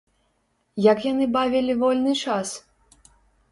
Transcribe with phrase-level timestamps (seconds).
[0.91, 2.57] Як яны бавілі вольны час?